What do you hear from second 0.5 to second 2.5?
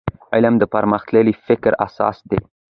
د پرمختللي فکر اساس دی.